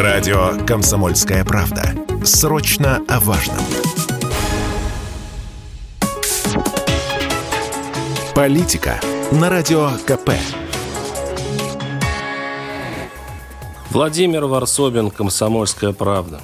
Радио 0.00 0.56
«Комсомольская 0.66 1.44
правда». 1.44 1.94
Срочно 2.24 3.02
о 3.06 3.20
важном. 3.20 3.58
Политика 8.34 8.98
на 9.30 9.50
Радио 9.50 9.90
КП. 10.06 10.30
Владимир 13.90 14.46
Варсобин, 14.46 15.10
«Комсомольская 15.10 15.92
правда». 15.92 16.40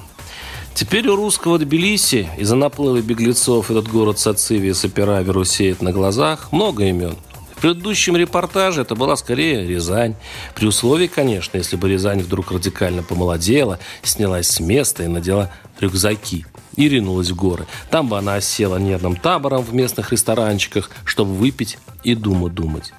Теперь 0.75 1.07
у 1.07 1.15
русского 1.15 1.57
Тбилиси 1.57 2.29
из-за 2.37 2.55
наплыва 2.55 3.01
беглецов 3.01 3.71
этот 3.71 3.87
город 3.87 4.19
Сацивия 4.19 4.75
с 4.75 4.85
опера 4.85 5.19
вирусеет 5.23 5.81
на 5.81 5.91
глазах 5.91 6.51
много 6.51 6.83
имен. 6.83 7.15
В 7.57 7.61
предыдущем 7.61 8.15
репортаже 8.15 8.81
это 8.81 8.93
была 8.93 9.15
скорее 9.15 9.65
Рязань. 9.65 10.13
При 10.53 10.67
условии, 10.67 11.07
конечно, 11.07 11.57
если 11.57 11.75
бы 11.75 11.89
Рязань 11.89 12.21
вдруг 12.21 12.51
радикально 12.51 13.01
помолодела, 13.01 13.79
снялась 14.03 14.47
с 14.47 14.59
места 14.59 15.03
и 15.03 15.07
надела 15.07 15.51
рюкзаки 15.79 16.45
и 16.75 16.87
ринулась 16.87 17.31
в 17.31 17.35
горы. 17.35 17.65
Там 17.89 18.09
бы 18.09 18.17
она 18.19 18.35
осела 18.35 18.77
нервным 18.77 19.15
табором 19.15 19.63
в 19.63 19.73
местных 19.73 20.11
ресторанчиках, 20.11 20.91
чтобы 21.03 21.33
выпить 21.33 21.79
и 22.03 22.13
думу 22.13 22.49
думать. 22.49 22.93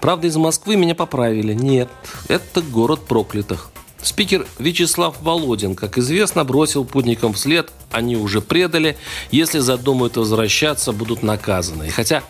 Правда, 0.00 0.28
из 0.28 0.36
Москвы 0.36 0.76
меня 0.76 0.94
поправили. 0.94 1.52
Нет, 1.52 1.88
это 2.28 2.62
город 2.62 3.06
проклятых. 3.06 3.70
Спикер 4.00 4.46
Вячеслав 4.60 5.20
Володин, 5.22 5.74
как 5.74 5.98
известно, 5.98 6.44
бросил 6.44 6.84
путникам 6.84 7.32
вслед, 7.32 7.72
они 7.90 8.16
уже 8.16 8.40
предали, 8.40 8.96
если 9.32 9.58
задумают 9.58 10.16
возвращаться, 10.16 10.92
будут 10.92 11.24
наказаны. 11.24 11.88
И 11.88 11.90
хотя 11.90 12.22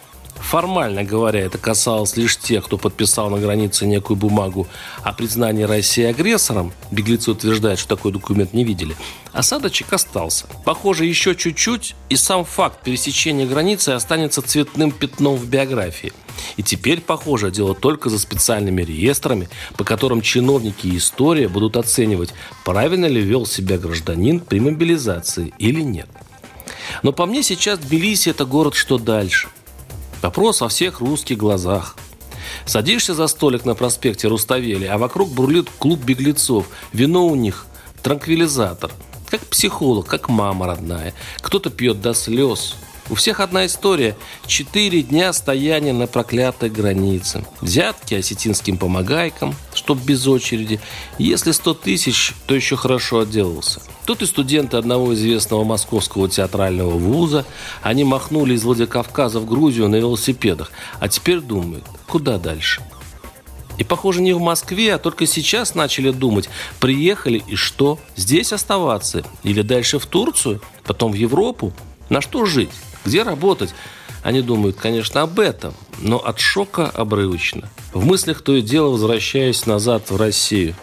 Формально 0.51 1.05
говоря, 1.05 1.41
это 1.41 1.57
касалось 1.57 2.17
лишь 2.17 2.37
тех, 2.37 2.67
кто 2.67 2.77
подписал 2.77 3.31
на 3.31 3.39
границе 3.39 3.87
некую 3.87 4.17
бумагу 4.17 4.69
о 5.03 5.13
признании 5.13 5.65
России 5.65 6.05
агрессором. 6.05 6.73
Беглецы 6.91 7.31
утверждают, 7.31 7.81
что 7.81 7.97
такой 7.97 8.13
документ 8.13 8.53
не 8.53 8.63
видели. 8.63 8.95
Осадочек 9.33 9.93
остался. 9.93 10.47
Похоже, 10.65 11.07
еще 11.07 11.35
чуть-чуть, 11.35 11.97
и 12.11 12.17
сам 12.17 12.45
факт 12.45 12.83
пересечения 12.85 13.47
границы 13.47 13.91
останется 13.91 14.43
цветным 14.43 14.93
пятном 14.93 15.37
в 15.37 15.47
биографии. 15.47 16.13
И 16.57 16.63
теперь, 16.63 17.01
похоже, 17.01 17.51
дело 17.51 17.75
только 17.75 18.11
за 18.11 18.19
специальными 18.19 18.83
реестрами, 18.83 19.49
по 19.77 19.83
которым 19.83 20.21
чиновники 20.21 20.87
и 20.87 20.99
история 20.99 21.49
будут 21.49 21.79
оценивать, 21.79 22.35
правильно 22.65 23.07
ли 23.07 23.23
вел 23.23 23.47
себя 23.47 23.79
гражданин 23.79 24.41
при 24.41 24.61
мобилизации 24.61 25.55
или 25.59 25.81
нет. 25.81 26.09
Но 27.03 27.13
по 27.13 27.25
мне 27.25 27.43
сейчас 27.43 27.79
Тбилиси– 27.79 28.29
это 28.31 28.45
город 28.45 28.75
что 28.75 28.99
дальше– 28.99 29.49
Вопрос 30.25 30.63
о 30.63 30.69
всех 30.69 31.01
русских 31.01 31.37
глазах. 31.37 31.97
Садишься 32.65 33.13
за 33.13 33.27
столик 33.27 33.67
на 33.67 33.75
проспекте 33.75 34.27
Руставели, 34.27 34.87
а 34.87 34.97
вокруг 34.97 35.29
бурлит 35.29 35.69
клуб 35.79 36.03
беглецов. 36.03 36.67
Вино 36.95 37.27
у 37.27 37.35
них– 37.35 37.67
транквилизатор. 38.03 38.91
Как 39.29 39.43
психолог, 39.43 40.07
как 40.07 40.31
мама 40.31 40.65
родная. 40.67 41.13
Кто-то 41.43 41.69
пьет 41.69 42.01
до 42.01 42.15
слез, 42.15 42.77
у 43.11 43.15
всех 43.15 43.41
одна 43.41 43.67
история. 43.67 44.17
Четыре 44.47 45.03
дня 45.03 45.33
стояния 45.33 45.93
на 45.93 46.07
проклятой 46.07 46.71
границе. 46.71 47.45
Взятки 47.61 48.15
осетинским 48.15 48.79
помогайкам, 48.79 49.55
чтоб 49.75 49.99
без 49.99 50.27
очереди. 50.27 50.81
Если 51.19 51.53
сто 51.53 51.75
тысяч, 51.75 52.33
то 52.47 52.55
еще 52.55 52.77
хорошо 52.77 53.21
отделался. 53.21 53.81
Тут 54.07 54.23
и 54.23 54.27
студенты 54.27 54.77
одного 54.77 55.15
известного 55.15 55.65
московского 55.65 56.29
театрального 56.29 56.91
вуза. 56.91 57.45
Они 57.83 58.05
махнули 58.05 58.55
из 58.55 58.65
Владикавказа 58.65 59.41
в 59.41 59.47
Грузию 59.47 59.89
на 59.89 59.97
велосипедах. 59.97 60.73
А 61.01 61.09
теперь 61.09 61.41
думают, 61.41 61.85
куда 62.07 62.39
дальше? 62.39 62.83
И, 63.77 63.83
похоже, 63.83 64.23
не 64.23 64.33
в 64.33 64.41
Москве, 64.41 64.95
а 64.95 64.99
только 64.99 65.27
сейчас 65.27 65.75
начали 65.75 66.11
думать, 66.11 66.49
приехали 66.79 67.43
и 67.47 67.57
что? 67.57 67.99
Здесь 68.15 68.53
оставаться? 68.53 69.25
Или 69.43 69.63
дальше 69.63 69.99
в 69.99 70.07
Турцию? 70.07 70.61
Потом 70.85 71.11
в 71.13 71.17
Европу? 71.17 71.73
На 72.09 72.21
что 72.21 72.45
жить? 72.45 72.71
Где 73.05 73.23
работать? 73.23 73.75
Они 74.23 74.41
думают, 74.41 74.77
конечно, 74.77 75.23
об 75.23 75.39
этом, 75.39 75.75
но 75.99 76.17
от 76.19 76.41
шока 76.41 76.89
обрывочно. 76.89 77.69
В 77.93 78.07
мыслях 78.07 78.43
то 78.43 78.55
и 78.55 78.63
дело 78.63 78.89
возвращаясь 78.89 79.67
назад 79.67 80.11
в 80.11 80.17
Россию. 80.17 80.75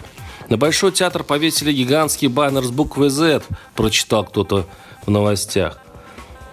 На 0.50 0.58
Большой 0.58 0.92
театр 0.92 1.24
повесили 1.24 1.74
гигантский 1.74 2.28
баннер 2.28 2.64
с 2.64 2.72
буквой 2.72 3.10
«Z», 3.10 3.42
прочитал 3.76 4.26
кто-то 4.26 4.68
в 5.06 5.10
новостях. 5.10 5.81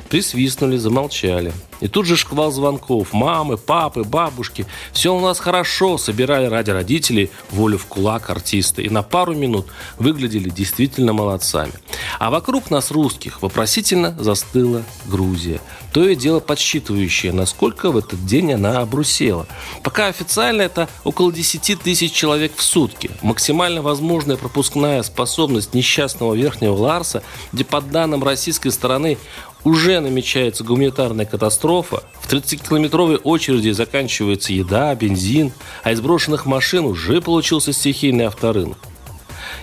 Присвистнули, 0.09 0.77
замолчали. 0.77 1.53
И 1.81 1.89
тут 1.89 2.07
же 2.07 2.17
шквал 2.17 2.51
звонков. 2.51 3.13
Мамы, 3.13 3.57
папы, 3.57 4.03
бабушки. 4.03 4.67
Все 4.93 5.15
у 5.15 5.21
нас 5.21 5.39
хорошо. 5.39 5.99
Собирали 5.99 6.47
ради 6.47 6.71
родителей 6.71 7.31
волю 7.51 7.79
в 7.79 7.87
кулак 7.87 8.31
артисты. 8.31 8.83
И 8.83 8.91
на 8.91 9.03
пару 9.03 9.35
минут 9.35 9.67
выглядели 9.99 10.49
действительно 10.49 11.13
молодцами. 11.13 11.73
А 12.19 12.31
вокруг 12.31 12.71
нас 12.71 12.91
русских 12.91 13.43
вопросительно 13.43 14.17
застыла 14.19 14.83
Грузия. 15.07 15.61
То 15.93 16.07
и 16.07 16.17
дело 16.17 16.41
подсчитывающее, 16.41 17.33
насколько 17.33 17.91
в 17.91 17.97
этот 17.97 18.25
день 18.27 18.53
она 18.53 18.81
обрусела. 18.81 19.47
Пока 19.83 20.07
официально 20.07 20.63
это 20.63 20.89
около 21.05 21.33
10 21.33 21.81
тысяч 21.81 22.13
человек 22.13 22.53
в 22.57 22.63
сутки. 22.63 23.11
Максимально 23.23 23.83
возможная 23.83 24.37
пропускная 24.37 25.03
способность 25.03 25.75
несчастного 25.75 26.35
Верхнего 26.35 26.75
Ларса, 26.75 27.23
где 27.53 27.65
по 27.65 27.81
данным 27.81 28.23
российской 28.23 28.71
стороны 28.71 29.19
уже 29.65 30.01
намечается 30.01 30.65
гуманитарная 30.65 31.27
катастрофа, 31.27 32.03
в 32.21 32.33
30-километровой 32.33 33.17
очереди 33.17 33.71
заканчивается 33.71 34.53
еда, 34.53 34.95
бензин, 34.95 35.53
а 35.83 35.93
из 35.93 36.01
брошенных 36.01 36.47
машин 36.47 36.85
уже 36.85 37.21
получился 37.21 37.73
стихийный 37.73 38.27
авторынок. 38.27 38.79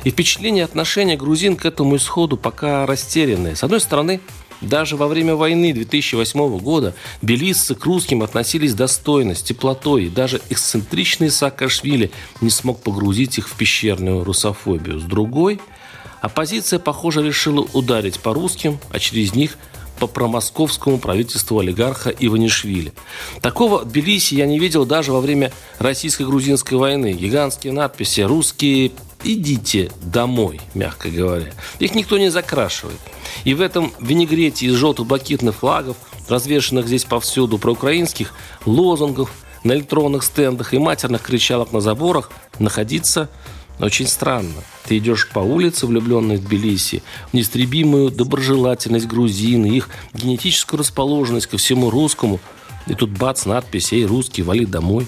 И 0.03 0.09
впечатление 0.11 0.63
отношения 0.63 1.17
грузин 1.17 1.55
к 1.55 1.65
этому 1.65 1.95
исходу 1.95 2.37
пока 2.37 2.85
растерянное. 2.85 3.55
С 3.55 3.63
одной 3.63 3.79
стороны, 3.79 4.19
даже 4.61 4.97
во 4.97 5.07
время 5.07 5.35
войны 5.35 5.73
2008 5.73 6.57
года 6.59 6.93
белисцы 7.21 7.75
к 7.75 7.85
русским 7.85 8.23
относились 8.23 8.73
достойно, 8.73 9.35
с 9.35 9.41
теплотой, 9.41 10.05
и 10.05 10.09
даже 10.09 10.41
эксцентричный 10.49 11.29
Саакашвили 11.29 12.11
не 12.41 12.49
смог 12.49 12.81
погрузить 12.81 13.37
их 13.37 13.47
в 13.47 13.55
пещерную 13.55 14.23
русофобию. 14.23 14.99
С 14.99 15.03
другой, 15.03 15.59
оппозиция, 16.21 16.79
похоже, 16.79 17.23
решила 17.23 17.61
ударить 17.73 18.19
по 18.19 18.33
русским, 18.33 18.79
а 18.91 18.99
через 18.99 19.33
них– 19.33 19.57
по 19.99 20.07
промосковскому 20.07 20.97
правительству 20.97 21.59
олигарха 21.59 22.09
Иванишвили. 22.09 22.93
Такого 23.41 23.79
в 23.79 23.85
Тбилиси 23.85 24.35
я 24.35 24.45
не 24.45 24.59
видел 24.59 24.85
даже 24.85 25.11
во 25.11 25.21
время 25.21 25.51
российско-грузинской 25.79 26.77
войны. 26.77 27.13
Гигантские 27.13 27.73
надписи 27.73 28.21
«Русские 28.21 28.91
идите 29.23 29.91
домой», 30.01 30.61
мягко 30.73 31.09
говоря. 31.09 31.51
Их 31.79 31.95
никто 31.95 32.17
не 32.17 32.29
закрашивает. 32.29 32.99
И 33.43 33.53
в 33.53 33.61
этом 33.61 33.93
винегрете 33.99 34.67
из 34.67 34.73
желтых 34.73 35.05
блокитных 35.05 35.55
флагов, 35.55 35.97
развешенных 36.29 36.87
здесь 36.87 37.05
повсюду, 37.05 37.57
проукраинских 37.57 38.33
лозунгов 38.65 39.31
на 39.63 39.73
электронных 39.73 40.23
стендах 40.23 40.73
и 40.73 40.77
матерных 40.77 41.21
кричалок 41.23 41.71
на 41.71 41.81
заборах, 41.81 42.31
находиться 42.59 43.29
очень 43.79 44.07
странно. 44.07 44.63
Ты 44.85 44.97
идешь 44.97 45.29
по 45.29 45.39
улице, 45.39 45.87
влюбленной 45.87 46.37
в 46.37 46.45
Тбилиси, 46.45 47.03
в 47.31 47.33
неистребимую 47.33 48.11
доброжелательность 48.11 49.07
грузин, 49.07 49.65
их 49.65 49.89
генетическую 50.13 50.79
расположенность 50.79 51.47
ко 51.47 51.57
всему 51.57 51.89
русскому, 51.89 52.39
и 52.87 52.93
тут 52.93 53.09
бац, 53.09 53.45
надпись 53.45 53.91
«Эй, 53.93 54.05
русский, 54.05 54.43
вали 54.43 54.65
домой». 54.65 55.07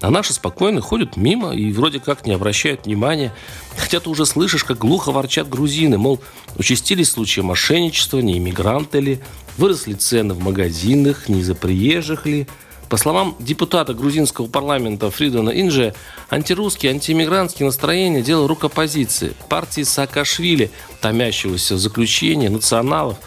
А 0.00 0.10
наши 0.10 0.32
спокойно 0.32 0.80
ходят 0.80 1.16
мимо 1.16 1.52
и 1.52 1.72
вроде 1.72 1.98
как 1.98 2.24
не 2.24 2.32
обращают 2.32 2.86
внимания. 2.86 3.34
Хотя 3.76 3.98
ты 3.98 4.08
уже 4.08 4.26
слышишь, 4.26 4.62
как 4.62 4.78
глухо 4.78 5.10
ворчат 5.10 5.48
грузины, 5.48 5.98
мол, 5.98 6.20
участились 6.56 7.10
случаи 7.10 7.40
мошенничества, 7.40 8.20
не 8.20 8.38
иммигранты 8.38 9.00
ли, 9.00 9.20
выросли 9.56 9.94
цены 9.94 10.34
в 10.34 10.40
магазинах, 10.40 11.28
не 11.28 11.42
за 11.42 11.56
приезжих 11.56 12.26
ли– 12.26 12.46
по 12.88 12.96
словам 12.96 13.36
депутата 13.38 13.92
грузинского 13.92 14.46
парламента 14.46 15.10
Фридона 15.10 15.50
Инже, 15.50 15.94
антирусские, 16.30 16.92
антииммигрантские 16.92 17.66
настроения– 17.66 18.22
дело 18.22 18.48
рук 18.48 18.64
оппозиции, 18.64 19.34
партии 19.48 19.82
Саакашвили, 19.82 20.70
томящегося 21.00 21.74
в 21.74 21.78
заключении, 21.78 22.48
националов. 22.48 23.18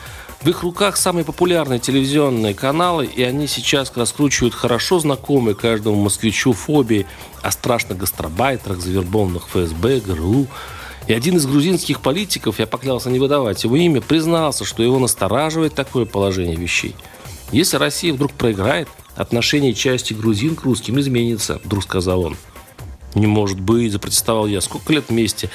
В 0.42 0.50
их 0.50 0.64
руках 0.64 0.98
самые 0.98 1.24
популярные 1.24 1.80
телевизионные 1.80 2.56
каналы, 2.56 3.06
и 3.06 3.22
они 3.22 3.46
сейчас 3.46 3.92
раскручивают 3.96 4.56
хорошо 4.56 5.00
знакомые 5.00 5.54
каждому 5.54 6.02
москвичу 6.02 6.54
фобии 6.54 7.06
о 7.44 7.52
страшных 7.52 8.00
гастробайтерах, 8.00 8.80
завербованных 8.80 9.48
ФСБ, 9.50 10.00
ГРУ. 10.00 10.48
И 11.08 11.14
один 11.14 11.38
из 11.38 11.46
грузинских 11.46 12.02
политиков, 12.02 12.58
я 12.58 12.66
поклялся 12.66 13.12
не 13.12 13.20
выдавать 13.20 13.64
его 13.64 13.76
имя, 13.76 14.02
признался, 14.02 14.66
что 14.66 14.82
его 14.82 14.98
настораживает 14.98 15.76
такое 15.76 16.06
положение 16.06 16.56
вещей. 16.56 16.96
Если 17.52 17.78
Россия 17.78 18.14
вдруг 18.14 18.32
проиграет, 18.32 18.88
отношение 19.16 19.74
части 19.74 20.14
грузин 20.14 20.56
к 20.56 20.64
русским 20.64 21.00
изменится, 21.00 21.60
вдруг 21.64 21.84
сказал 21.84 22.22
он. 22.22 22.38
Не 23.16 23.28
может 23.28 23.60
быть, 23.60 23.92
запротестовал 23.92 24.48
я. 24.48 24.62
Сколько 24.62 24.94
лет 24.94 25.06
вместе? 25.10 25.50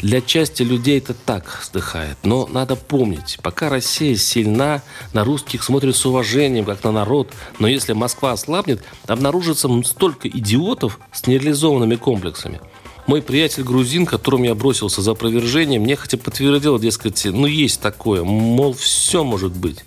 Для 0.00 0.20
части 0.20 0.62
людей 0.62 0.98
это 0.98 1.14
так 1.14 1.60
вздыхает. 1.62 2.16
Но 2.22 2.46
надо 2.46 2.76
помнить, 2.76 3.38
пока 3.42 3.68
Россия 3.68 4.16
сильна, 4.16 4.82
на 5.12 5.24
русских 5.24 5.62
смотрят 5.62 5.96
с 5.96 6.06
уважением, 6.06 6.64
как 6.64 6.82
на 6.84 6.92
народ. 6.92 7.30
Но 7.58 7.68
если 7.68 7.92
Москва 7.92 8.32
ослабнет, 8.32 8.82
обнаружится 9.06 9.68
столько 9.84 10.28
идиотов 10.28 10.98
с 11.12 11.26
нереализованными 11.26 11.96
комплексами. 11.96 12.60
Мой 13.06 13.20
приятель 13.20 13.64
грузин, 13.64 14.06
которому 14.06 14.44
я 14.44 14.54
бросился 14.54 15.02
за 15.02 15.12
опровержением, 15.12 15.82
мне 15.82 15.96
хотя 15.96 16.18
подтвердил, 16.18 16.78
дескать, 16.78 17.24
ну 17.24 17.46
есть 17.46 17.80
такое, 17.80 18.22
мол, 18.22 18.74
все 18.74 19.24
может 19.24 19.52
быть. 19.52 19.78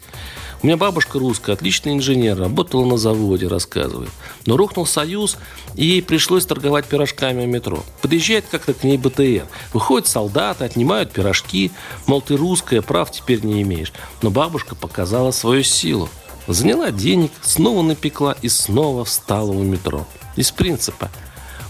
У 0.66 0.68
меня 0.68 0.78
бабушка 0.78 1.20
русская, 1.20 1.54
отличный 1.54 1.94
инженер, 1.94 2.40
работала 2.40 2.86
на 2.86 2.98
заводе, 2.98 3.48
рассказывает. 3.48 4.10
Но 4.48 4.58
рухнул 4.58 4.88
Союз, 4.88 5.38
и 5.76 5.86
ей 5.86 6.02
пришлось 6.02 6.48
торговать 6.48 6.88
пирожками 6.88 7.46
в 7.46 7.48
метро. 7.48 7.84
Подъезжает 8.02 8.46
как-то 8.50 8.74
к 8.74 8.84
ней 8.84 8.98
БТР. 8.98 9.46
Выходят 9.74 10.08
солдаты, 10.08 10.64
отнимают 10.64 11.12
пирожки. 11.12 11.72
Мол, 12.08 12.20
ты 12.20 12.36
русская, 12.36 12.82
прав 12.82 13.12
теперь 13.12 13.46
не 13.46 13.62
имеешь. 13.62 13.94
Но 14.24 14.32
бабушка 14.32 14.74
показала 14.74 15.30
свою 15.30 15.62
силу. 15.62 16.10
Заняла 16.48 16.90
денег, 16.90 17.32
снова 17.44 17.84
напекла 17.84 18.36
и 18.42 18.50
снова 18.50 19.06
встала 19.06 19.52
у 19.52 19.62
метро. 19.62 20.08
Из 20.36 20.50
принципа. 20.50 21.12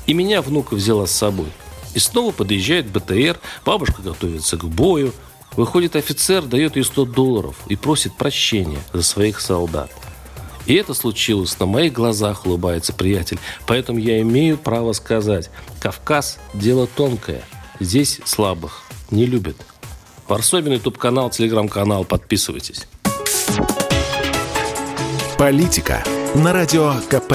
И 0.07 0.13
меня 0.13 0.42
внука 0.42 0.74
взяла 0.74 1.06
с 1.06 1.12
собой. 1.12 1.50
И 1.95 2.00
снова 2.00 2.31
подъезжает 2.31 2.89
БТР, 2.89 3.42
бабушка 3.65 4.01
готовится 4.01 4.56
к 4.56 4.63
бою. 4.63 5.12
Выходит 5.56 5.96
офицер, 5.96 6.44
дает 6.44 6.75
ей 6.75 6.84
100 6.84 7.06
долларов 7.06 7.56
и 7.68 7.75
просит 7.75 8.16
прощения 8.16 8.80
за 8.94 9.04
своих 9.04 9.40
солдат. 9.40 9.92
И 10.66 10.74
это 10.74 10.94
случилось 10.94 11.57
на 11.60 11.66
моих 11.66 11.94
глазах, 11.94 12.46
улыбается 12.46 12.92
приятель. 12.92 13.40
Поэтому 13.68 14.00
я 14.00 14.19
имею 14.22 14.57
право 14.57 14.94
сказать, 14.94 15.50
Кавказ– 15.80 16.40
дело 16.54 16.88
тонкое. 16.88 17.44
Здесь 17.80 18.19
слабых 18.25 18.84
не 19.12 19.25
любят. 19.25 19.57
Варсобин, 20.28 20.74
ютуб-канал, 20.74 21.30
телеграм-канал. 21.30 22.04
Подписывайтесь. 22.04 22.88
Политика 25.38 26.04
на 26.34 26.52
радио 26.54 26.96
КП. 27.10 27.34